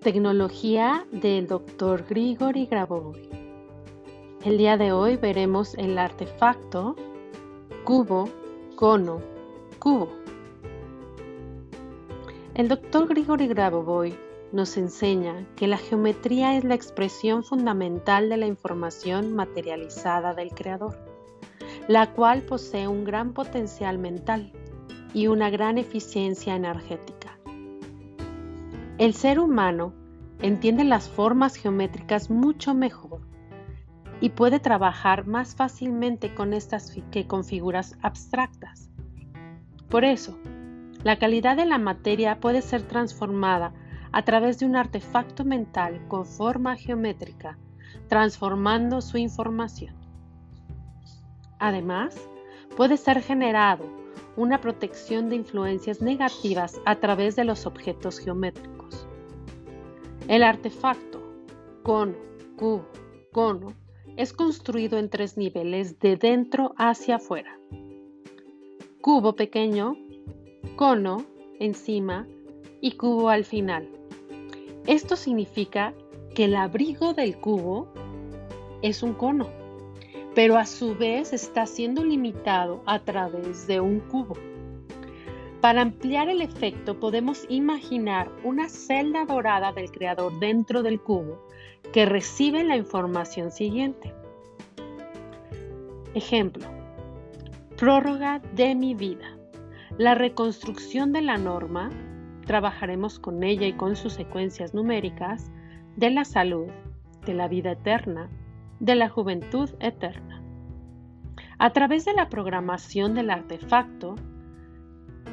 Tecnología 0.00 1.04
del 1.10 1.48
Dr. 1.48 2.04
Grigori 2.08 2.66
Grabovoi. 2.66 3.28
El 4.44 4.56
día 4.56 4.76
de 4.76 4.92
hoy 4.92 5.16
veremos 5.16 5.74
el 5.74 5.98
artefacto 5.98 6.94
cubo, 7.82 8.28
cono, 8.76 9.20
cubo. 9.80 10.08
El 12.54 12.68
Dr. 12.68 13.08
Grigori 13.08 13.48
Grabovoi 13.48 14.16
nos 14.52 14.76
enseña 14.76 15.44
que 15.56 15.66
la 15.66 15.78
geometría 15.78 16.56
es 16.56 16.62
la 16.62 16.76
expresión 16.76 17.42
fundamental 17.42 18.28
de 18.28 18.36
la 18.36 18.46
información 18.46 19.34
materializada 19.34 20.32
del 20.32 20.50
creador, 20.50 20.96
la 21.88 22.12
cual 22.12 22.42
posee 22.42 22.86
un 22.86 23.02
gran 23.02 23.32
potencial 23.32 23.98
mental 23.98 24.52
y 25.12 25.26
una 25.26 25.50
gran 25.50 25.76
eficiencia 25.76 26.54
energética. 26.54 27.17
El 28.98 29.14
ser 29.14 29.38
humano 29.38 29.94
entiende 30.40 30.82
las 30.82 31.08
formas 31.08 31.54
geométricas 31.54 32.30
mucho 32.30 32.74
mejor 32.74 33.20
y 34.20 34.30
puede 34.30 34.58
trabajar 34.58 35.24
más 35.24 35.54
fácilmente 35.54 36.34
con 36.34 36.52
estas 36.52 36.92
que 37.12 37.28
con 37.28 37.44
figuras 37.44 37.96
abstractas. 38.02 38.90
Por 39.88 40.04
eso, 40.04 40.36
la 41.04 41.16
calidad 41.16 41.56
de 41.56 41.64
la 41.64 41.78
materia 41.78 42.40
puede 42.40 42.60
ser 42.60 42.82
transformada 42.82 43.72
a 44.10 44.24
través 44.24 44.58
de 44.58 44.66
un 44.66 44.74
artefacto 44.74 45.44
mental 45.44 46.04
con 46.08 46.26
forma 46.26 46.74
geométrica, 46.74 47.56
transformando 48.08 49.00
su 49.00 49.16
información. 49.16 49.94
Además, 51.60 52.16
puede 52.76 52.96
ser 52.96 53.22
generado 53.22 53.84
una 54.38 54.60
protección 54.60 55.28
de 55.28 55.34
influencias 55.34 56.00
negativas 56.00 56.80
a 56.86 56.94
través 56.94 57.34
de 57.34 57.42
los 57.42 57.66
objetos 57.66 58.20
geométricos. 58.20 59.08
El 60.28 60.44
artefacto 60.44 61.20
cono, 61.82 62.14
cubo, 62.56 62.86
cono 63.32 63.72
es 64.16 64.32
construido 64.32 64.96
en 64.96 65.10
tres 65.10 65.36
niveles 65.36 65.98
de 65.98 66.16
dentro 66.16 66.72
hacia 66.78 67.16
afuera. 67.16 67.58
Cubo 69.00 69.34
pequeño, 69.34 69.96
cono 70.76 71.24
encima 71.58 72.28
y 72.80 72.92
cubo 72.92 73.30
al 73.30 73.44
final. 73.44 73.88
Esto 74.86 75.16
significa 75.16 75.94
que 76.36 76.44
el 76.44 76.54
abrigo 76.54 77.12
del 77.12 77.36
cubo 77.38 77.88
es 78.82 79.02
un 79.02 79.14
cono 79.14 79.48
pero 80.38 80.56
a 80.56 80.66
su 80.66 80.94
vez 80.94 81.32
está 81.32 81.66
siendo 81.66 82.04
limitado 82.04 82.80
a 82.86 83.00
través 83.00 83.66
de 83.66 83.80
un 83.80 83.98
cubo. 83.98 84.36
Para 85.60 85.82
ampliar 85.82 86.28
el 86.28 86.42
efecto 86.42 87.00
podemos 87.00 87.44
imaginar 87.48 88.30
una 88.44 88.68
celda 88.68 89.24
dorada 89.24 89.72
del 89.72 89.90
creador 89.90 90.38
dentro 90.38 90.84
del 90.84 91.00
cubo 91.00 91.44
que 91.92 92.06
recibe 92.06 92.62
la 92.62 92.76
información 92.76 93.50
siguiente. 93.50 94.14
Ejemplo. 96.14 96.64
Prórroga 97.76 98.40
de 98.54 98.76
mi 98.76 98.94
vida. 98.94 99.36
La 99.96 100.14
reconstrucción 100.14 101.12
de 101.12 101.22
la 101.22 101.36
norma, 101.36 101.90
trabajaremos 102.46 103.18
con 103.18 103.42
ella 103.42 103.66
y 103.66 103.72
con 103.72 103.96
sus 103.96 104.12
secuencias 104.12 104.72
numéricas, 104.72 105.50
de 105.96 106.10
la 106.10 106.24
salud, 106.24 106.68
de 107.26 107.34
la 107.34 107.48
vida 107.48 107.72
eterna, 107.72 108.30
de 108.80 108.94
la 108.94 109.08
juventud 109.08 109.70
eterna. 109.80 110.42
A 111.58 111.70
través 111.70 112.04
de 112.04 112.14
la 112.14 112.28
programación 112.28 113.14
del 113.14 113.30
artefacto, 113.30 114.14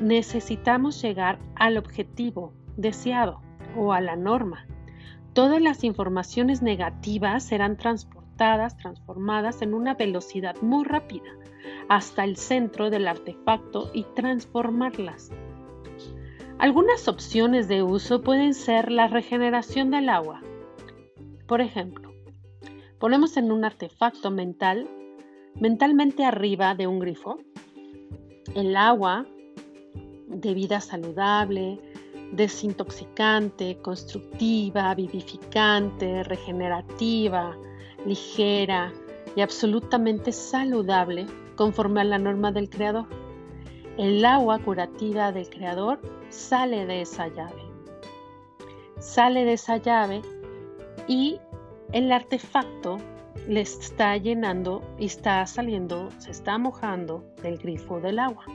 necesitamos 0.01 1.01
llegar 1.01 1.39
al 1.55 1.77
objetivo 1.77 2.53
deseado 2.77 3.41
o 3.75 3.93
a 3.93 4.01
la 4.01 4.15
norma. 4.15 4.65
Todas 5.33 5.61
las 5.61 5.83
informaciones 5.83 6.61
negativas 6.61 7.43
serán 7.43 7.77
transportadas, 7.77 8.77
transformadas 8.77 9.61
en 9.61 9.73
una 9.73 9.93
velocidad 9.93 10.55
muy 10.61 10.83
rápida 10.83 11.29
hasta 11.89 12.23
el 12.23 12.37
centro 12.37 12.89
del 12.89 13.07
artefacto 13.07 13.91
y 13.93 14.03
transformarlas. 14.15 15.31
Algunas 16.57 17.07
opciones 17.07 17.67
de 17.67 17.83
uso 17.83 18.21
pueden 18.21 18.53
ser 18.53 18.91
la 18.91 19.07
regeneración 19.07 19.91
del 19.91 20.09
agua. 20.09 20.41
Por 21.47 21.61
ejemplo, 21.61 22.04
ponemos 22.99 23.37
en 23.37 23.51
un 23.51 23.65
artefacto 23.65 24.31
mental, 24.31 24.89
mentalmente 25.55 26.23
arriba 26.25 26.75
de 26.75 26.87
un 26.87 26.99
grifo, 26.99 27.39
el 28.55 28.75
agua 28.75 29.25
de 30.27 30.53
vida 30.53 30.81
saludable, 30.81 31.79
desintoxicante, 32.31 33.77
constructiva, 33.81 34.93
vivificante, 34.95 36.23
regenerativa, 36.23 37.57
ligera 38.05 38.93
y 39.35 39.41
absolutamente 39.41 40.31
saludable 40.31 41.25
conforme 41.55 42.01
a 42.01 42.05
la 42.05 42.17
norma 42.17 42.51
del 42.51 42.69
creador. 42.69 43.07
El 43.97 44.25
agua 44.25 44.59
curativa 44.59 45.31
del 45.31 45.49
creador 45.49 45.99
sale 46.29 46.85
de 46.85 47.01
esa 47.01 47.27
llave. 47.27 47.63
Sale 48.99 49.45
de 49.45 49.53
esa 49.53 49.77
llave 49.77 50.21
y 51.07 51.39
el 51.91 52.11
artefacto 52.11 52.97
le 53.47 53.61
está 53.61 54.17
llenando 54.17 54.81
y 54.97 55.05
está 55.05 55.45
saliendo, 55.45 56.09
se 56.17 56.31
está 56.31 56.57
mojando 56.57 57.23
del 57.43 57.57
grifo 57.57 57.99
del 57.99 58.19
agua. 58.19 58.45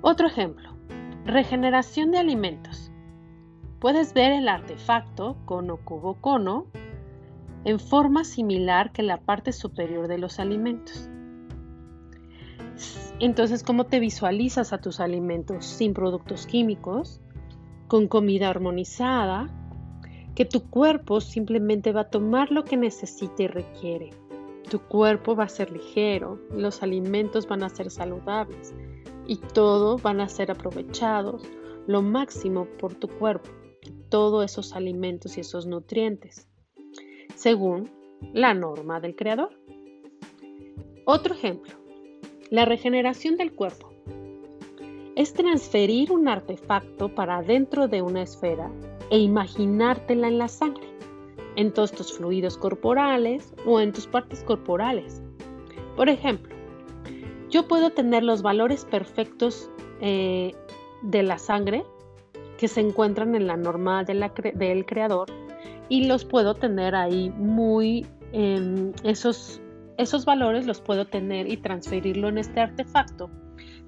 Otro 0.00 0.26
ejemplo, 0.26 0.70
regeneración 1.24 2.10
de 2.10 2.18
alimentos. 2.18 2.90
Puedes 3.80 4.14
ver 4.14 4.32
el 4.32 4.48
artefacto 4.48 5.36
cono 5.44 5.78
cubo 5.78 6.14
cono 6.20 6.66
en 7.64 7.80
forma 7.80 8.24
similar 8.24 8.92
que 8.92 9.02
la 9.02 9.18
parte 9.18 9.52
superior 9.52 10.08
de 10.08 10.18
los 10.18 10.38
alimentos. 10.38 11.08
Entonces, 13.20 13.62
¿cómo 13.62 13.84
te 13.84 14.00
visualizas 14.00 14.72
a 14.72 14.80
tus 14.80 15.00
alimentos 15.00 15.64
sin 15.64 15.94
productos 15.94 16.46
químicos, 16.46 17.20
con 17.86 18.08
comida 18.08 18.50
armonizada, 18.50 19.48
que 20.34 20.44
tu 20.44 20.68
cuerpo 20.68 21.20
simplemente 21.20 21.92
va 21.92 22.02
a 22.02 22.10
tomar 22.10 22.50
lo 22.50 22.64
que 22.64 22.76
necesita 22.76 23.44
y 23.44 23.46
requiere. 23.46 24.10
Tu 24.68 24.80
cuerpo 24.80 25.36
va 25.36 25.44
a 25.44 25.48
ser 25.48 25.70
ligero, 25.70 26.40
los 26.50 26.82
alimentos 26.82 27.46
van 27.46 27.62
a 27.62 27.68
ser 27.68 27.90
saludables 27.90 28.74
y 29.26 29.36
todo 29.36 29.98
van 29.98 30.20
a 30.20 30.28
ser 30.28 30.50
aprovechados 30.50 31.42
lo 31.86 32.02
máximo 32.02 32.66
por 32.78 32.94
tu 32.94 33.08
cuerpo, 33.08 33.50
todos 34.08 34.44
esos 34.44 34.74
alimentos 34.74 35.36
y 35.36 35.40
esos 35.40 35.66
nutrientes, 35.66 36.48
según 37.34 37.90
la 38.32 38.54
norma 38.54 39.00
del 39.00 39.14
creador. 39.14 39.50
Otro 41.04 41.34
ejemplo, 41.34 41.74
la 42.50 42.64
regeneración 42.64 43.36
del 43.36 43.52
cuerpo. 43.52 43.92
Es 45.14 45.32
transferir 45.34 46.10
un 46.10 46.26
artefacto 46.26 47.14
para 47.14 47.42
dentro 47.42 47.86
de 47.86 48.02
una 48.02 48.22
esfera 48.22 48.72
e 49.10 49.18
imaginártela 49.18 50.28
en 50.28 50.38
la 50.38 50.48
sangre, 50.48 50.86
en 51.56 51.72
todos 51.72 51.92
tus 51.92 52.12
fluidos 52.12 52.56
corporales 52.58 53.54
o 53.66 53.80
en 53.80 53.92
tus 53.92 54.06
partes 54.06 54.42
corporales. 54.44 55.22
Por 55.96 56.08
ejemplo, 56.08 56.54
yo 57.50 57.68
puedo 57.68 57.90
tener 57.90 58.22
los 58.22 58.42
valores 58.42 58.84
perfectos 58.84 59.70
eh, 60.00 60.52
de 61.02 61.22
la 61.22 61.38
sangre 61.38 61.84
que 62.58 62.68
se 62.68 62.80
encuentran 62.80 63.34
en 63.34 63.46
la 63.46 63.56
norma 63.56 64.04
del 64.04 64.86
creador 64.86 65.28
y 65.88 66.06
los 66.06 66.24
puedo 66.24 66.54
tener 66.54 66.94
ahí 66.94 67.30
muy, 67.30 68.06
em, 68.32 68.92
esos, 69.02 69.60
esos 69.98 70.24
valores 70.24 70.66
los 70.66 70.80
puedo 70.80 71.06
tener 71.06 71.50
y 71.50 71.56
transferirlo 71.56 72.28
en 72.28 72.38
este 72.38 72.60
artefacto 72.60 73.30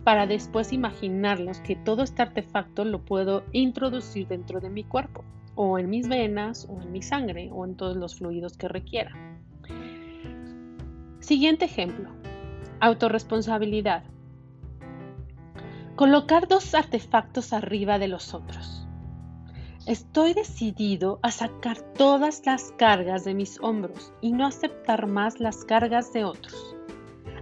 para 0.06 0.29
después 0.29 0.73
imaginarlos 0.73 1.58
que 1.58 1.75
todo 1.75 2.05
este 2.05 2.23
artefacto 2.23 2.85
lo 2.85 3.05
puedo 3.05 3.43
introducir 3.50 4.29
dentro 4.29 4.61
de 4.61 4.70
mi 4.70 4.85
cuerpo, 4.85 5.25
o 5.56 5.81
en 5.81 5.91
mis 5.91 6.06
venas, 6.06 6.69
o 6.70 6.81
en 6.81 6.93
mi 6.93 7.03
sangre, 7.03 7.50
o 7.53 7.64
en 7.64 7.75
todos 7.75 7.97
los 7.97 8.14
fluidos 8.14 8.56
que 8.56 8.69
requiera. 8.69 9.11
Siguiente 11.19 11.64
ejemplo, 11.64 12.08
autorresponsabilidad. 12.79 14.05
Colocar 15.97 16.47
dos 16.47 16.73
artefactos 16.76 17.52
arriba 17.52 17.99
de 17.99 18.06
los 18.06 18.32
otros. 18.32 18.87
Estoy 19.87 20.35
decidido 20.35 21.19
a 21.23 21.32
sacar 21.32 21.81
todas 21.81 22.47
las 22.47 22.70
cargas 22.79 23.25
de 23.25 23.35
mis 23.35 23.59
hombros 23.61 24.12
y 24.20 24.31
no 24.31 24.47
aceptar 24.47 25.09
más 25.09 25.41
las 25.41 25.64
cargas 25.64 26.12
de 26.12 26.23
otros. 26.23 26.76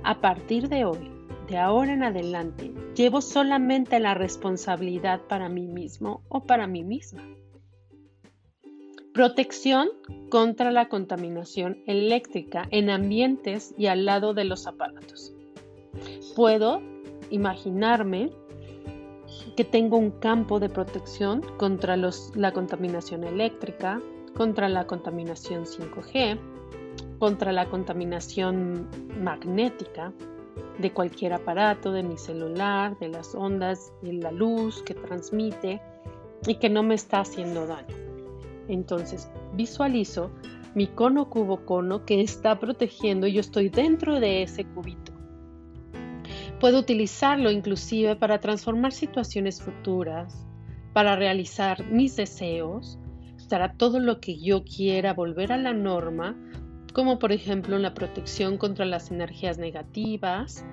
A 0.03 0.23
partir 0.23 0.71
de 0.71 0.87
hoy, 0.87 1.14
de 1.49 1.59
ahora 1.59 1.93
en 1.93 2.03
adelante 2.03 2.73
llevo 2.95 3.21
solamente 3.21 4.01
la 4.01 4.15
responsabilidad 4.15 5.21
para 5.29 5.49
mí 5.49 5.67
mismo 5.67 6.23
o 6.29 6.45
para 6.45 6.67
mí 6.67 6.83
misma. 6.85 7.23
Protección 9.13 9.89
contra 10.29 10.73
la 10.73 10.89
contaminación 10.89 11.79
eléctrica 11.87 12.67
en 12.71 12.91
ambientes 12.91 13.75
y 13.79 13.87
al 13.87 14.05
lado 14.05 14.35
de 14.35 14.45
los 14.45 14.67
aparatos. 14.67 15.33
Puedo 16.35 16.83
imaginarme 17.31 18.31
que 19.57 19.65
tengo 19.65 19.97
un 19.99 20.11
campo 20.11 20.59
de 20.59 20.69
protección 20.69 21.43
contra 21.59 21.97
la 21.97 22.53
contaminación 22.53 23.23
eléctrica, 23.23 24.01
contra 24.37 24.69
la 24.69 24.87
contaminación 24.87 25.65
5G, 25.65 26.39
contra 27.21 27.53
la 27.53 27.67
contaminación 27.67 28.89
magnética 29.23 30.13
de 30.79 30.93
cualquier 30.93 31.33
aparato, 31.33 31.93
de 31.93 32.03
mi 32.03 32.17
celular, 32.17 32.99
de 32.99 33.09
las 33.09 33.35
ondas, 33.35 33.93
de 34.03 34.15
la 34.15 34.33
luz 34.33 34.83
que 34.83 34.95
transmite 34.95 35.81
y 36.47 36.57
que 36.57 36.69
no 36.69 36.83
me 36.83 36.95
está 36.95 37.21
haciendo 37.21 37.67
daño. 37.67 37.95
Entonces 38.69 39.31
visualizo 39.55 40.31
mi 40.75 40.89
cono 40.89 41.31
cubo 41.31 41.65
cono 41.65 42.05
que 42.05 42.21
está 42.21 42.59
protegiendo 42.59 43.27
y 43.27 43.35
yo 43.35 43.41
estoy 43.41 43.69
dentro 43.69 44.19
de 44.19 44.43
ese 44.43 44.65
cubito. 44.65 45.13
Puedo 46.59 46.81
utilizarlo 46.81 47.51
inclusive 47.51 48.17
para 48.17 48.41
transformar 48.41 48.93
situaciones 48.93 49.63
futuras, 49.63 50.47
para 50.93 51.15
realizar 51.17 51.85
mis 51.91 52.17
deseos, 52.17 52.99
para 53.49 53.75
todo 53.75 54.01
lo 54.01 54.21
que 54.21 54.39
yo 54.39 54.65
quiera 54.65 55.15
volver 55.15 55.53
a 55.53 55.57
la 55.57 55.73
norma, 55.73 56.35
como 56.95 57.19
por 57.19 57.33
ejemplo 57.33 57.79
la 57.79 57.93
protección 57.93 58.57
contra 58.57 58.87
las 58.87 59.11
energías 59.11 59.59
negativas. 59.59 60.65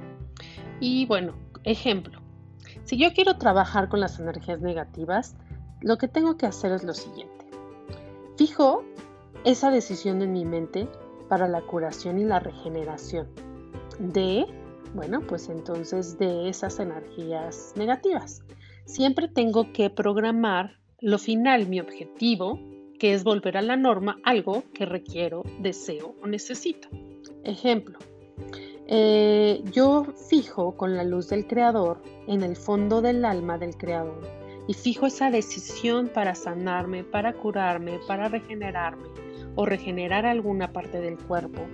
Y 0.80 1.06
bueno, 1.08 1.34
ejemplo, 1.66 2.22
si 2.86 2.98
yo 2.98 3.12
quiero 3.14 3.38
trabajar 3.38 3.90
con 3.90 4.00
las 4.00 4.20
energías 4.20 4.62
negativas, 4.62 5.36
lo 5.82 5.98
que 5.98 6.08
tengo 6.08 6.38
que 6.38 6.46
hacer 6.46 6.72
es 6.72 6.84
lo 6.84 6.94
siguiente. 6.94 7.46
Fijo 8.38 8.84
esa 9.44 9.72
decisión 9.72 10.22
en 10.22 10.32
mi 10.32 10.46
mente 10.46 10.88
para 11.28 11.50
la 11.50 11.62
curación 11.62 12.20
y 12.20 12.24
la 12.24 12.40
regeneración 12.40 13.28
de 14.00 14.46
bueno, 14.94 15.22
pues 15.22 15.50
entonces 15.50 16.18
de 16.18 16.50
esas 16.50 16.80
energías 16.80 17.74
negativas. 17.76 18.44
Siempre 18.86 19.28
tengo 19.28 19.72
que 19.72 19.90
programar 19.90 20.78
lo 21.00 21.18
final, 21.18 21.68
mi 21.68 21.80
objetivo, 21.80 22.60
que 23.02 23.16
es 23.16 23.24
volver 23.24 23.58
a 23.58 23.64
la 23.64 23.78
norma, 23.78 24.20
algo 24.24 24.64
que 24.76 24.86
requiero, 24.86 25.42
deseo 25.58 26.14
o 26.22 26.28
necesito. 26.28 26.88
Ejemplo, 27.44 27.98
eh, 28.86 29.64
yo 29.72 30.06
fijo 30.30 30.78
con 30.78 30.96
la 30.96 31.04
luz 31.04 31.28
del 31.28 31.48
creador 31.48 32.00
en 32.28 32.44
el 32.44 32.56
fondo 32.56 33.02
del 33.02 33.26
alma 33.26 33.58
del 33.58 33.76
creador 33.76 34.22
y 34.68 34.76
fijo 34.76 35.08
esa 35.08 35.32
decisión 35.32 36.10
para 36.10 36.36
sanarme, 36.36 37.04
para 37.04 37.34
curarme, 37.34 38.00
para 38.08 38.30
regenerarme 38.30 39.08
o 39.56 39.66
regenerar 39.66 40.28
alguna 40.28 40.72
parte 40.72 41.02
del 41.02 41.18
cuerpo, 41.18 41.66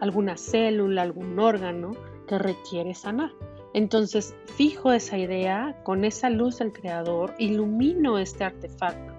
alguna 0.00 0.38
célula, 0.38 1.02
algún 1.02 1.38
órgano 1.38 1.94
que 2.26 2.38
requiere 2.38 2.94
sanar. 2.94 3.32
Entonces 3.74 4.34
fijo 4.56 4.92
esa 4.92 5.18
idea 5.18 5.78
con 5.84 6.06
esa 6.06 6.30
luz 6.30 6.60
del 6.60 6.72
creador, 6.72 7.34
ilumino 7.36 8.16
este 8.16 8.44
artefacto. 8.44 9.17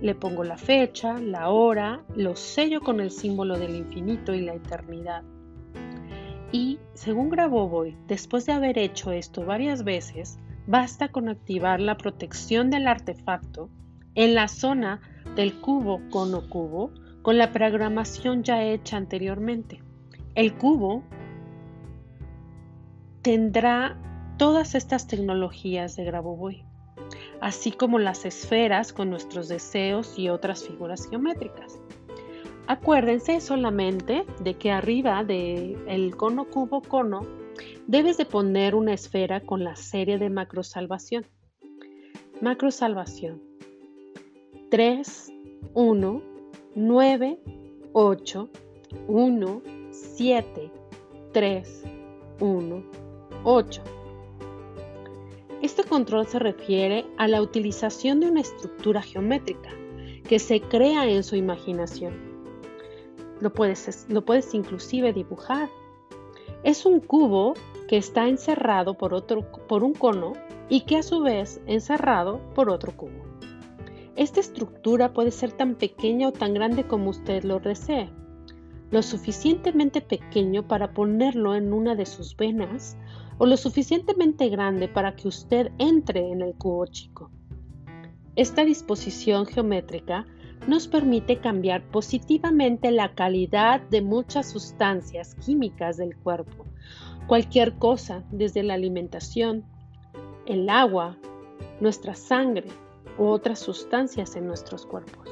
Le 0.00 0.14
pongo 0.14 0.44
la 0.44 0.56
fecha, 0.56 1.18
la 1.18 1.50
hora, 1.50 2.04
lo 2.14 2.36
sello 2.36 2.80
con 2.80 3.00
el 3.00 3.10
símbolo 3.10 3.58
del 3.58 3.74
infinito 3.76 4.34
y 4.34 4.42
la 4.42 4.54
eternidad. 4.54 5.22
Y 6.52 6.78
según 6.94 7.28
Grabovoi, 7.28 7.96
después 8.06 8.46
de 8.46 8.52
haber 8.52 8.78
hecho 8.78 9.12
esto 9.12 9.44
varias 9.44 9.84
veces, 9.84 10.38
basta 10.66 11.08
con 11.08 11.28
activar 11.28 11.80
la 11.80 11.96
protección 11.96 12.70
del 12.70 12.86
artefacto 12.86 13.70
en 14.14 14.34
la 14.34 14.48
zona 14.48 15.00
del 15.36 15.60
cubo 15.60 16.00
cono 16.10 16.48
cubo 16.48 16.90
con 17.22 17.38
la 17.38 17.52
programación 17.52 18.42
ya 18.42 18.64
hecha 18.64 18.96
anteriormente. 18.96 19.82
El 20.34 20.54
cubo 20.54 21.02
tendrá 23.22 23.98
todas 24.38 24.74
estas 24.74 25.06
tecnologías 25.06 25.96
de 25.96 26.04
Grabovoi, 26.04 26.64
así 27.40 27.72
como 27.72 27.98
las 27.98 28.24
esferas 28.24 28.92
con 28.92 29.10
nuestros 29.10 29.48
deseos 29.48 30.18
y 30.18 30.28
otras 30.28 30.64
figuras 30.64 31.08
geométricas. 31.08 31.80
Acuérdense 32.66 33.40
solamente 33.40 34.26
de 34.40 34.54
que 34.54 34.70
arriba 34.70 35.24
del 35.24 36.14
cono 36.16 36.44
cubo 36.44 36.82
cono 36.82 37.26
debes 37.86 38.18
de 38.18 38.26
poner 38.26 38.74
una 38.74 38.92
esfera 38.92 39.40
con 39.40 39.64
la 39.64 39.74
serie 39.74 40.18
de 40.18 40.28
macrosalvación. 40.28 41.26
Macrosalvación 42.40 43.42
3, 44.70 45.32
1, 45.72 46.22
9, 46.74 47.38
8, 47.92 48.48
1, 49.08 49.62
7, 49.90 50.70
3, 51.32 51.84
1, 52.40 52.84
8. 53.44 53.82
Este 55.68 55.84
control 55.84 56.26
se 56.26 56.38
refiere 56.38 57.04
a 57.18 57.28
la 57.28 57.42
utilización 57.42 58.20
de 58.20 58.26
una 58.30 58.40
estructura 58.40 59.02
geométrica 59.02 59.68
que 60.26 60.38
se 60.38 60.62
crea 60.62 61.06
en 61.06 61.22
su 61.22 61.36
imaginación. 61.36 62.14
Lo 63.40 63.52
puedes, 63.52 64.06
lo 64.08 64.24
puedes 64.24 64.54
inclusive 64.54 65.12
dibujar. 65.12 65.68
Es 66.62 66.86
un 66.86 67.00
cubo 67.00 67.52
que 67.86 67.98
está 67.98 68.28
encerrado 68.28 68.94
por, 68.94 69.12
otro, 69.12 69.52
por 69.68 69.84
un 69.84 69.92
cono 69.92 70.32
y 70.70 70.86
que 70.86 70.96
a 70.96 71.02
su 71.02 71.20
vez 71.20 71.60
encerrado 71.66 72.40
por 72.54 72.70
otro 72.70 72.96
cubo. 72.96 73.22
Esta 74.16 74.40
estructura 74.40 75.12
puede 75.12 75.32
ser 75.32 75.52
tan 75.52 75.74
pequeña 75.74 76.28
o 76.28 76.32
tan 76.32 76.54
grande 76.54 76.84
como 76.86 77.10
usted 77.10 77.44
lo 77.44 77.60
desee 77.60 78.08
lo 78.90 79.02
suficientemente 79.02 80.00
pequeño 80.00 80.66
para 80.66 80.92
ponerlo 80.92 81.54
en 81.54 81.72
una 81.72 81.94
de 81.94 82.06
sus 82.06 82.34
venas 82.36 82.96
o 83.38 83.46
lo 83.46 83.56
suficientemente 83.56 84.48
grande 84.48 84.88
para 84.88 85.14
que 85.16 85.28
usted 85.28 85.70
entre 85.78 86.30
en 86.30 86.42
el 86.42 86.54
cubo 86.54 86.86
chico. 86.86 87.30
Esta 88.36 88.64
disposición 88.64 89.46
geométrica 89.46 90.26
nos 90.66 90.86
permite 90.86 91.38
cambiar 91.38 91.82
positivamente 91.90 92.90
la 92.90 93.14
calidad 93.14 93.80
de 93.80 94.02
muchas 94.02 94.50
sustancias 94.50 95.34
químicas 95.36 95.96
del 95.96 96.16
cuerpo. 96.16 96.66
Cualquier 97.26 97.74
cosa, 97.74 98.24
desde 98.30 98.62
la 98.62 98.74
alimentación, 98.74 99.64
el 100.46 100.68
agua, 100.68 101.16
nuestra 101.80 102.14
sangre 102.14 102.68
u 103.18 103.24
otras 103.24 103.58
sustancias 103.58 104.36
en 104.36 104.46
nuestros 104.46 104.86
cuerpos. 104.86 105.28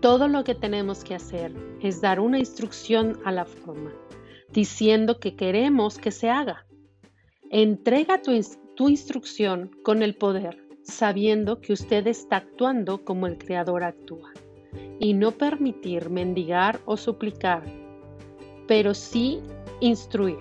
Todo 0.00 0.28
lo 0.28 0.42
que 0.44 0.54
tenemos 0.54 1.04
que 1.04 1.14
hacer 1.14 1.54
es 1.80 2.00
dar 2.00 2.20
una 2.20 2.38
instrucción 2.38 3.18
a 3.24 3.32
la 3.32 3.44
forma, 3.44 3.92
diciendo 4.52 5.18
que 5.18 5.34
queremos 5.34 5.98
que 5.98 6.10
se 6.10 6.28
haga. 6.28 6.66
Entrega 7.50 8.20
tu, 8.22 8.32
instrucción 8.88 9.70
con 9.84 10.02
el 10.02 10.14
poder, 10.14 10.58
sabiendo 10.82 11.60
que 11.60 11.72
usted 11.72 12.06
está 12.06 12.38
actuando 12.38 13.04
como 13.04 13.26
el 13.26 13.38
Creador 13.38 13.84
actúa, 13.84 14.32
y 14.98 15.14
no 15.14 15.32
permitir 15.32 16.10
mendigar 16.10 16.80
o 16.84 16.96
suplicar, 16.96 17.62
pero 18.66 18.94
sí 18.94 19.40
instruir 19.80 20.40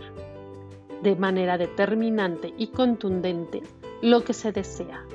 de 1.04 1.16
manera 1.16 1.58
determinante 1.58 2.54
y 2.58 2.68
contundente 2.68 3.62
lo 4.02 4.24
que 4.24 4.34
se 4.34 4.52
desea. 4.52 5.06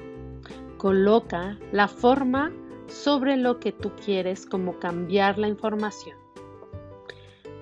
Coloca 0.77 1.59
la 1.73 1.89
forma 1.89 2.53
sobre 2.87 3.37
lo 3.37 3.59
que 3.59 3.73
tú 3.73 3.93
quieres 4.05 4.47
como 4.47 4.79
cambiar 4.79 5.39
la 5.39 5.49
información. 5.49 6.26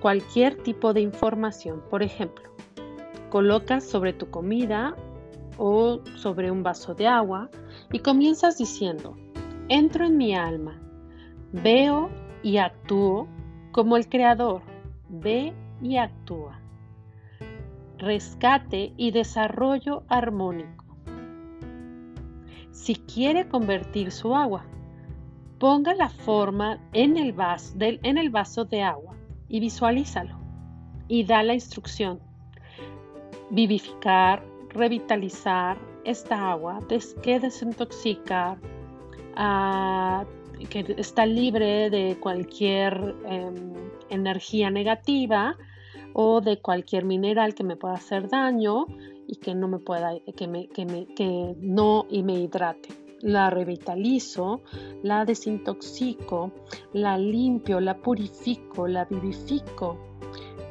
Cualquier 0.05 0.61
tipo 0.61 0.93
de 0.93 1.01
información, 1.01 1.81
por 1.89 2.03
ejemplo, 2.03 2.47
colocas 3.31 3.83
sobre 3.83 4.13
tu 4.13 4.29
comida 4.29 4.95
o 5.57 5.99
sobre 6.13 6.51
un 6.51 6.61
vaso 6.61 6.93
de 6.93 7.07
agua 7.07 7.49
y 7.91 7.97
comienzas 7.97 8.59
diciendo, 8.59 9.17
entro 9.67 10.05
en 10.05 10.15
mi 10.15 10.35
alma, 10.35 10.79
veo 11.51 12.11
y 12.43 12.57
actúo 12.57 13.27
como 13.71 13.97
el 13.97 14.07
creador, 14.07 14.61
ve 15.09 15.55
y 15.81 15.97
actúa. 15.97 16.59
Rescate 17.97 18.93
y 18.97 19.09
desarrollo 19.09 20.03
armónico. 20.07 20.85
Si 22.69 22.93
quiere 22.93 23.47
convertir 23.47 24.11
su 24.11 24.35
agua, 24.35 24.67
Ponga 25.57 25.95
la 25.95 26.09
forma 26.09 26.77
en 26.93 27.17
el, 27.17 27.33
vaso, 27.33 27.73
en 27.79 28.17
el 28.19 28.29
vaso 28.29 28.65
de 28.65 28.83
agua 28.83 29.15
y 29.55 29.59
visualízalo. 29.61 30.35
Y 31.07 31.23
da 31.23 31.41
la 31.41 31.53
instrucción. 31.53 32.19
Vivificar, 33.51 34.43
revitalizar 34.69 35.77
esta 36.03 36.51
agua, 36.51 36.79
que 37.23 37.39
desintoxicar, 37.39 38.57
ah, 39.37 40.25
que 40.69 40.95
está 40.97 41.25
libre 41.25 41.89
de 41.89 42.17
cualquier 42.19 43.15
em, 43.29 43.73
energía 44.09 44.69
negativa 44.69 45.55
o 46.13 46.41
de 46.41 46.59
cualquier 46.59 47.05
mineral 47.05 47.55
que 47.55 47.63
me 47.63 47.77
pueda 47.77 47.93
hacer 47.93 48.27
daño 48.27 48.87
y 49.25 49.37
que 49.37 49.55
no 49.55 49.69
me 49.69 49.79
pueda, 49.79 50.11
que, 50.35 50.47
me, 50.47 50.67
que, 50.67 50.85
me, 50.85 51.05
que 51.15 51.55
no 51.59 52.05
y 52.09 52.23
me 52.23 52.33
hidrate 52.33 53.04
la 53.25 53.49
revitalizo, 53.49 54.61
la 55.01 55.25
desintoxico, 55.25 56.51
la 56.93 57.17
limpio, 57.17 57.79
la 57.79 57.97
purifico, 57.97 58.87
la 58.87 59.05
vivifico. 59.05 59.97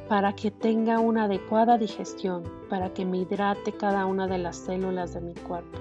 para 0.07 0.33
que 0.33 0.51
tenga 0.51 0.99
una 0.99 1.23
adecuada 1.23 1.79
digestión, 1.79 2.43
para 2.69 2.93
que 2.93 3.03
me 3.05 3.17
hidrate 3.17 3.71
cada 3.71 4.05
una 4.05 4.27
de 4.27 4.37
las 4.37 4.55
células 4.55 5.15
de 5.15 5.21
mi 5.21 5.33
cuerpo, 5.33 5.79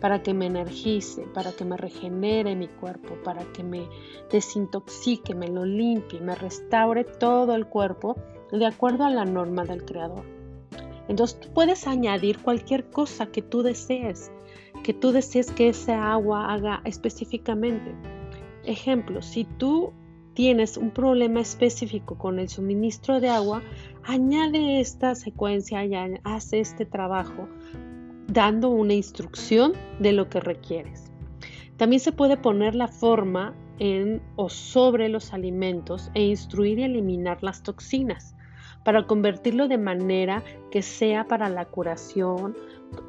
para 0.00 0.24
que 0.24 0.34
me 0.34 0.46
energice, 0.46 1.22
para 1.32 1.52
que 1.52 1.64
me 1.64 1.76
regenere 1.76 2.56
mi 2.56 2.66
cuerpo, 2.66 3.14
para 3.22 3.44
que 3.52 3.62
me 3.62 3.88
desintoxique, 4.28 5.36
me 5.36 5.46
lo 5.46 5.64
limpie, 5.64 6.20
me 6.20 6.34
restaure 6.34 7.04
todo 7.04 7.54
el 7.54 7.66
cuerpo 7.66 8.16
de 8.50 8.66
acuerdo 8.66 9.04
a 9.04 9.10
la 9.10 9.24
norma 9.24 9.64
del 9.64 9.84
creador. 9.84 10.24
Entonces 11.06 11.38
tú 11.38 11.48
puedes 11.54 11.86
añadir 11.86 12.40
cualquier 12.40 12.90
cosa 12.90 13.26
que 13.26 13.40
tú 13.40 13.62
desees, 13.62 14.32
que 14.82 14.94
tú 14.94 15.12
desees 15.12 15.50
que 15.50 15.68
esa 15.68 16.12
agua 16.12 16.52
haga 16.52 16.80
específicamente. 16.84 17.94
Ejemplo, 18.64 19.22
si 19.22 19.44
tú 19.44 19.92
tienes 20.34 20.76
un 20.76 20.90
problema 20.90 21.40
específico 21.40 22.16
con 22.16 22.38
el 22.38 22.48
suministro 22.48 23.20
de 23.20 23.28
agua, 23.28 23.62
añade 24.04 24.80
esta 24.80 25.14
secuencia 25.14 25.84
y 25.84 25.94
haz 26.24 26.52
este 26.52 26.86
trabajo 26.86 27.48
dando 28.28 28.68
una 28.70 28.94
instrucción 28.94 29.72
de 29.98 30.12
lo 30.12 30.28
que 30.28 30.40
requieres. 30.40 31.10
También 31.76 32.00
se 32.00 32.12
puede 32.12 32.36
poner 32.36 32.74
la 32.74 32.88
forma 32.88 33.54
en 33.78 34.22
o 34.36 34.48
sobre 34.48 35.08
los 35.08 35.32
alimentos 35.32 36.10
e 36.14 36.24
instruir 36.24 36.78
y 36.78 36.84
eliminar 36.84 37.42
las 37.42 37.62
toxinas 37.62 38.36
para 38.84 39.06
convertirlo 39.06 39.68
de 39.68 39.78
manera 39.78 40.44
que 40.70 40.82
sea 40.82 41.24
para 41.24 41.48
la 41.48 41.64
curación, 41.66 42.56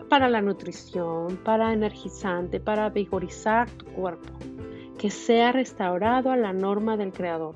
para 0.09 0.29
la 0.29 0.41
nutrición, 0.41 1.38
para 1.38 1.73
energizante, 1.73 2.59
para 2.59 2.89
vigorizar 2.89 3.69
tu 3.71 3.85
cuerpo, 3.85 4.33
que 4.97 5.09
sea 5.09 5.51
restaurado 5.51 6.31
a 6.31 6.38
la 6.38 6.53
norma 6.53 6.97
del 6.97 7.13
creador. 7.13 7.55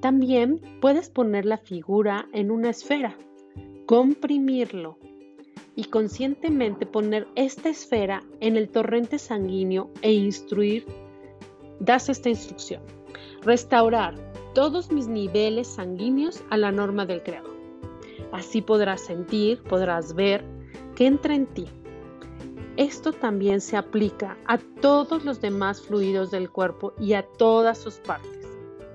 También 0.00 0.60
puedes 0.80 1.10
poner 1.10 1.44
la 1.44 1.58
figura 1.58 2.28
en 2.32 2.50
una 2.50 2.70
esfera, 2.70 3.16
comprimirlo 3.86 4.98
y 5.74 5.84
conscientemente 5.84 6.86
poner 6.86 7.28
esta 7.34 7.68
esfera 7.68 8.22
en 8.40 8.56
el 8.56 8.68
torrente 8.68 9.18
sanguíneo 9.18 9.90
e 10.02 10.12
instruir, 10.12 10.86
das 11.78 12.08
esta 12.08 12.30
instrucción, 12.30 12.82
restaurar 13.42 14.14
todos 14.54 14.90
mis 14.90 15.06
niveles 15.06 15.68
sanguíneos 15.68 16.42
a 16.48 16.56
la 16.56 16.72
norma 16.72 17.04
del 17.04 17.22
creador. 17.22 17.54
Así 18.32 18.62
podrás 18.62 19.02
sentir, 19.02 19.62
podrás 19.62 20.14
ver 20.14 20.55
que 20.96 21.06
entra 21.06 21.34
en 21.34 21.46
ti. 21.46 21.66
Esto 22.76 23.12
también 23.12 23.60
se 23.60 23.76
aplica 23.76 24.36
a 24.46 24.58
todos 24.58 25.24
los 25.24 25.40
demás 25.40 25.80
fluidos 25.80 26.30
del 26.30 26.50
cuerpo 26.50 26.94
y 26.98 27.12
a 27.12 27.22
todas 27.22 27.78
sus 27.78 27.96
partes. 27.96 28.48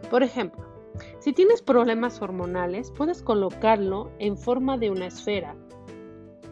Por 0.10 0.24
ejemplo, 0.24 0.66
si 1.20 1.32
tienes 1.32 1.62
problemas 1.62 2.22
hormonales, 2.22 2.92
puedes 2.92 3.22
colocarlo 3.22 4.12
en 4.20 4.38
forma 4.38 4.78
de 4.78 4.92
una 4.92 5.08
esfera 5.08 5.56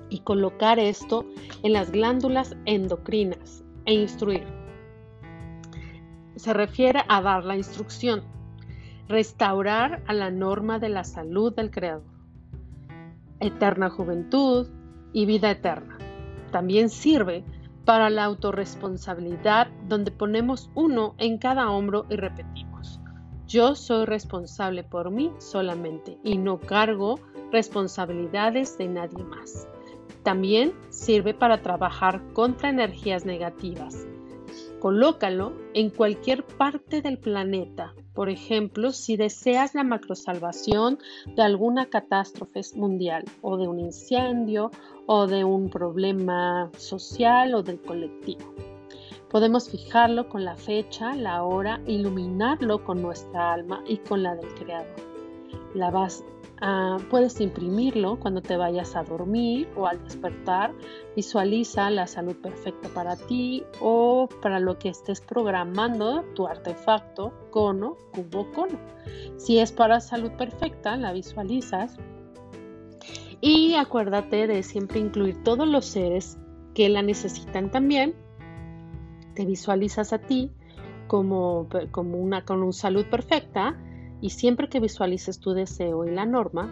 y 0.09 0.21
colocar 0.21 0.79
esto 0.79 1.25
en 1.63 1.73
las 1.73 1.91
glándulas 1.91 2.55
endocrinas 2.65 3.63
e 3.85 3.93
instruir. 3.93 4.47
Se 6.35 6.53
refiere 6.53 7.01
a 7.09 7.21
dar 7.21 7.43
la 7.43 7.57
instrucción, 7.57 8.23
restaurar 9.07 10.03
a 10.07 10.13
la 10.13 10.31
norma 10.31 10.79
de 10.79 10.89
la 10.89 11.03
salud 11.03 11.53
del 11.53 11.69
Creador, 11.69 12.03
eterna 13.39 13.89
juventud 13.89 14.67
y 15.13 15.25
vida 15.25 15.51
eterna. 15.51 15.97
También 16.51 16.89
sirve 16.89 17.43
para 17.85 18.09
la 18.09 18.25
autorresponsabilidad 18.25 19.67
donde 19.87 20.11
ponemos 20.11 20.69
uno 20.75 21.15
en 21.17 21.37
cada 21.37 21.69
hombro 21.69 22.05
y 22.09 22.15
repetimos, 22.15 22.69
yo 23.49 23.73
soy 23.73 24.05
responsable 24.05 24.83
por 24.83 25.09
mí 25.09 25.31
solamente 25.39 26.19
y 26.23 26.37
no 26.37 26.59
cargo 26.59 27.19
responsabilidades 27.51 28.77
de 28.77 28.87
nadie 28.87 29.23
más. 29.23 29.67
También 30.21 30.71
sirve 30.89 31.33
para 31.33 31.63
trabajar 31.63 32.21
contra 32.33 32.69
energías 32.69 33.25
negativas. 33.25 34.05
Colócalo 34.79 35.53
en 35.73 35.89
cualquier 35.89 36.43
parte 36.45 37.01
del 37.01 37.17
planeta. 37.17 37.95
Por 38.13 38.29
ejemplo, 38.29 38.91
si 38.91 39.17
deseas 39.17 39.75
la 39.75 39.83
macrosalvación 39.83 40.99
de 41.35 41.41
alguna 41.41 41.85
catástrofe 41.87 42.61
mundial 42.75 43.23
o 43.41 43.57
de 43.57 43.67
un 43.67 43.79
incendio 43.79 44.71
o 45.05 45.27
de 45.27 45.43
un 45.43 45.69
problema 45.69 46.69
social 46.77 47.53
o 47.55 47.63
del 47.63 47.79
colectivo. 47.81 48.53
Podemos 49.29 49.69
fijarlo 49.69 50.27
con 50.27 50.43
la 50.43 50.55
fecha, 50.55 51.15
la 51.15 51.43
hora, 51.43 51.81
iluminarlo 51.85 52.83
con 52.83 53.01
nuestra 53.01 53.53
alma 53.53 53.83
y 53.87 53.97
con 53.97 54.23
la 54.23 54.35
del 54.35 54.53
Creador. 54.55 54.95
La 55.75 55.91
vas 55.91 56.23
Ah, 56.61 56.97
puedes 57.09 57.39
imprimirlo 57.39 58.19
cuando 58.19 58.41
te 58.41 58.57
vayas 58.57 58.95
a 58.95 59.03
dormir 59.03 59.69
o 59.77 59.87
al 59.87 60.03
despertar. 60.03 60.73
Visualiza 61.15 61.89
la 61.89 62.05
salud 62.05 62.35
perfecta 62.35 62.89
para 62.89 63.15
ti 63.15 63.63
o 63.79 64.27
para 64.41 64.59
lo 64.59 64.77
que 64.77 64.89
estés 64.89 65.21
programando 65.21 66.23
tu 66.35 66.47
artefacto, 66.47 67.33
cono, 67.51 67.95
cubo, 68.13 68.51
cono. 68.51 68.77
Si 69.37 69.59
es 69.59 69.71
para 69.71 70.01
salud 70.01 70.31
perfecta, 70.31 70.97
la 70.97 71.13
visualizas. 71.13 71.97
Y 73.39 73.75
acuérdate 73.75 74.47
de 74.47 74.63
siempre 74.63 74.99
incluir 74.99 75.41
todos 75.43 75.65
los 75.65 75.85
seres 75.85 76.37
que 76.73 76.89
la 76.89 77.01
necesitan 77.01 77.71
también. 77.71 78.13
Te 79.33 79.45
visualizas 79.45 80.11
a 80.11 80.19
ti 80.19 80.51
como, 81.07 81.69
como 81.91 82.17
una 82.17 82.43
con 82.43 82.61
una 82.61 82.73
salud 82.73 83.05
perfecta 83.05 83.77
y 84.21 84.31
siempre 84.31 84.69
que 84.69 84.79
visualices 84.79 85.39
tu 85.39 85.53
deseo 85.53 86.05
y 86.05 86.11
la 86.11 86.25
norma, 86.25 86.69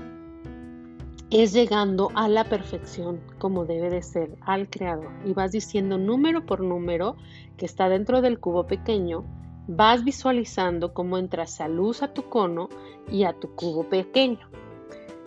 es 1.30 1.52
llegando 1.52 2.10
a 2.16 2.30
la 2.30 2.46
perfección 2.46 3.20
como 3.38 3.66
debe 3.66 3.90
de 3.90 4.02
ser 4.02 4.38
al 4.42 4.70
creador. 4.70 5.12
Y 5.26 5.34
vas 5.34 5.52
diciendo 5.52 5.98
número 5.98 6.46
por 6.46 6.62
número 6.62 7.18
que 7.58 7.66
está 7.66 7.90
dentro 7.90 8.22
del 8.22 8.40
cubo 8.40 8.66
pequeño, 8.66 9.26
vas 9.68 10.04
visualizando 10.06 10.94
cómo 10.94 11.18
entra 11.18 11.44
esa 11.44 11.68
luz 11.68 12.02
a 12.02 12.14
tu 12.14 12.24
cono 12.24 12.70
y 13.12 13.24
a 13.24 13.34
tu 13.34 13.54
cubo 13.56 13.84
pequeño. 13.84 14.50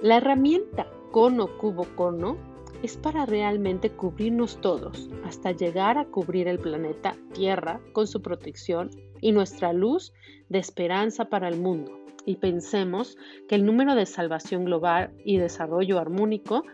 La 0.01 0.17
herramienta 0.17 0.87
cono, 1.13 1.59
cubo, 1.59 1.85
cono 1.97 2.39
es 2.83 2.97
para 2.97 3.27
realmente 3.27 3.91
cubrirnos 3.91 4.59
todos, 4.63 5.11
hasta 5.27 5.53
llegar 5.53 5.99
a 5.99 6.07
cubrir 6.07 6.49
el 6.49 6.59
planeta 6.59 7.15
Tierra 7.35 7.79
con 7.93 8.07
su 8.07 8.23
protección 8.23 8.89
y 9.21 9.33
nuestra 9.33 9.75
luz 9.75 10.15
de 10.49 10.61
esperanza 10.61 11.27
para 11.27 11.49
el 11.49 11.61
mundo 11.61 12.00
y 12.27 12.37
pensemos 12.37 13.17
que 13.49 13.55
el 13.55 13.65
número 13.65 13.95
de 13.95 14.07
salvación 14.07 14.65
global 14.65 15.13
y 15.25 15.39
desarrollo 15.39 15.99
armónico 15.99 16.65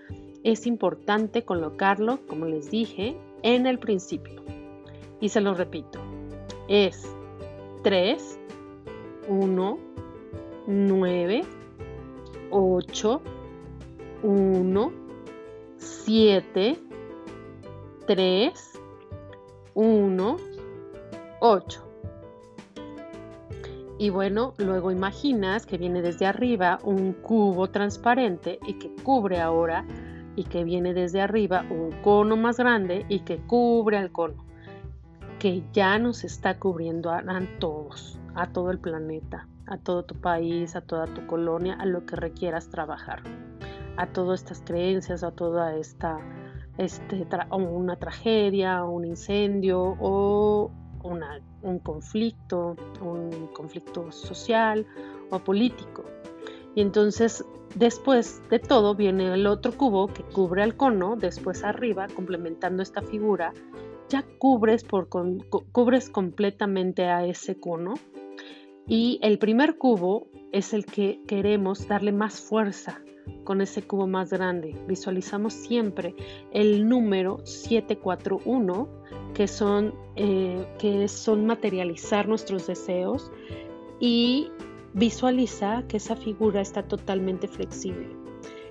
es 0.43 0.67
importante 0.67 1.45
colocarlo, 1.45 2.21
como 2.27 2.47
les 2.47 2.71
dije, 2.71 3.17
en 3.43 3.67
el 3.67 3.79
principio. 3.79 4.43
Y 5.21 5.29
se 5.31 5.41
lo 5.41 5.55
repito, 5.55 6.01
es 6.69 7.09
3, 7.83 8.39
1, 9.29 9.79
9, 10.67 11.43
8, 12.51 13.23
1, 14.23 14.93
7, 15.79 16.79
3, 18.07 18.81
1, 19.75 20.37
8. 21.41 21.86
Y 23.99 24.11
bueno, 24.11 24.53
luego 24.59 24.91
imaginas 24.91 25.65
que 25.65 25.79
viene 25.79 26.03
desde 26.03 26.27
arriba 26.27 26.79
un 26.83 27.15
cubo 27.15 27.69
transparente 27.69 28.59
y 28.67 28.75
que 28.75 28.95
cubre 29.03 29.41
ahora 29.41 29.87
y 30.37 30.45
que 30.45 30.65
viene 30.65 30.93
desde 30.93 31.23
arriba 31.23 31.65
un 31.71 31.93
cono 32.03 32.37
más 32.37 32.59
grande 32.59 33.07
y 33.09 33.21
que 33.21 33.39
cubre 33.39 33.97
al 33.97 34.13
cono, 34.13 34.45
que 35.39 35.63
ya 35.73 35.99
nos 35.99 36.25
está 36.25 36.59
cubriendo 36.59 37.11
a, 37.11 37.23
todos, 37.59 38.19
a 38.35 38.53
todo 38.53 38.71
el 38.71 38.79
planeta, 38.79 39.49
a 39.67 39.79
todo 39.79 40.05
tu 40.05 40.15
país, 40.15 40.77
a 40.77 40.83
toda 40.83 41.07
tu 41.07 41.27
colonia, 41.27 41.75
a 41.75 41.87
lo 41.87 42.05
que 42.05 42.17
requieras 42.17 42.69
trabajar, 42.69 43.23
a 43.97 44.07
todas 44.09 44.43
estas 44.43 44.61
creencias, 44.61 45.25
a 45.25 45.31
toda 45.31 45.75
esta, 45.75 46.19
este, 46.77 47.27
una 47.51 47.97
tragedia, 47.97 48.85
un 48.85 49.07
incendio 49.07 49.97
o 49.99 50.71
un 51.07 51.79
conflicto, 51.79 52.77
un 53.01 53.49
conflicto 53.53 54.11
social 54.13 54.87
o 55.31 55.39
político. 55.39 56.05
Y 56.75 56.83
entonces, 56.83 57.45
después 57.75 58.43
de 58.51 58.59
todo, 58.59 58.95
viene 58.95 59.33
el 59.33 59.47
otro 59.47 59.73
cubo 59.73 60.09
que 60.09 60.23
cubre 60.23 60.63
al 60.63 60.77
cono, 60.77 61.17
después 61.17 61.65
arriba, 61.65 62.07
complementando 62.15 62.83
esta 62.83 63.03
figura, 63.03 63.53
ya 64.09 64.25
cubres, 64.39 64.85
por, 64.85 65.09
cubres 65.73 66.11
completamente 66.11 67.07
a 67.07 67.25
ese 67.25 67.59
cono. 67.59 67.95
Y 68.87 69.19
el 69.23 69.39
primer 69.39 69.79
cubo 69.79 70.29
es 70.53 70.73
el 70.75 70.85
que 70.85 71.21
queremos 71.27 71.89
darle 71.89 72.13
más 72.13 72.41
fuerza 72.41 73.01
con 73.45 73.61
ese 73.61 73.83
cubo 73.83 74.07
más 74.07 74.31
grande. 74.31 74.77
Visualizamos 74.87 75.55
siempre 75.55 76.15
el 76.53 76.89
número 76.89 77.39
741 77.45 78.89
que 79.37 79.47
son, 79.47 79.95
eh, 80.17 80.67
que 80.79 81.07
son 81.09 81.47
materializar 81.47 82.27
nuestros 82.27 82.67
deseos 82.67 83.31
y 84.01 84.51
Visualiza 84.97 85.83
que 85.89 85.99
esa 85.99 86.17
figura 86.17 86.63
está 86.63 86.83
totalmente 86.83 87.49
flexible, 87.49 88.09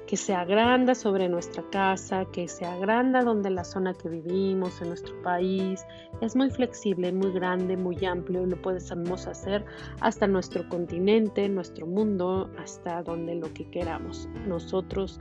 que 0.07 0.17
se 0.17 0.33
agranda 0.33 0.95
sobre 0.95 1.29
nuestra 1.29 1.61
casa, 1.69 2.25
que 2.33 2.47
se 2.47 2.65
agranda 2.65 3.21
donde 3.21 3.51
la 3.51 3.63
zona 3.63 3.93
que 3.93 4.09
vivimos, 4.09 4.81
en 4.81 4.87
nuestro 4.87 5.21
país. 5.21 5.85
Es 6.21 6.35
muy 6.35 6.49
flexible, 6.49 7.11
muy 7.11 7.31
grande, 7.31 7.77
muy 7.77 8.03
amplio 8.03 8.41
y 8.41 8.49
lo 8.49 8.59
podemos 8.59 9.27
hacer 9.27 9.63
hasta 10.01 10.25
nuestro 10.25 10.67
continente, 10.67 11.47
nuestro 11.47 11.85
mundo, 11.85 12.49
hasta 12.57 13.03
donde 13.03 13.35
lo 13.35 13.53
que 13.53 13.69
queramos. 13.69 14.27
Nosotros 14.47 15.19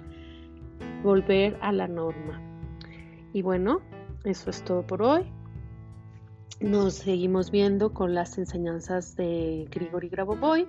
volver 1.02 1.58
a 1.60 1.70
la 1.70 1.86
norma. 1.86 2.40
Y 3.34 3.42
bueno, 3.42 3.82
eso 4.24 4.50
es 4.50 4.62
todo 4.64 4.82
por 4.86 5.02
hoy. 5.02 5.24
Nos 6.60 6.94
seguimos 6.94 7.50
viendo 7.50 7.92
con 7.92 8.14
las 8.14 8.38
enseñanzas 8.38 9.16
de 9.16 9.66
Grigori 9.70 10.08
Grabovoi. 10.08 10.66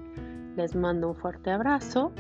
Les 0.56 0.76
mando 0.76 1.10
un 1.10 1.16
fuerte 1.16 1.52
abrazo. 1.52 2.12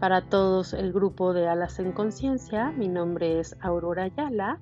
Para 0.00 0.22
todos 0.22 0.72
el 0.72 0.92
grupo 0.92 1.32
de 1.32 1.48
Alas 1.48 1.78
en 1.78 1.92
Conciencia, 1.92 2.70
mi 2.72 2.88
nombre 2.88 3.40
es 3.40 3.56
Aurora 3.60 4.04
Ayala 4.04 4.60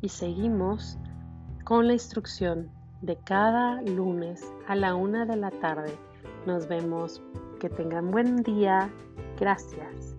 y 0.00 0.08
seguimos 0.08 0.98
con 1.64 1.86
la 1.86 1.94
instrucción 1.94 2.70
de 3.00 3.16
cada 3.16 3.82
lunes 3.82 4.44
a 4.66 4.74
la 4.76 4.94
una 4.94 5.24
de 5.26 5.36
la 5.36 5.50
tarde. 5.50 5.96
Nos 6.46 6.68
vemos. 6.68 7.22
Que 7.60 7.70
tengan 7.70 8.10
buen 8.10 8.42
día. 8.42 8.90
Gracias. 9.38 10.13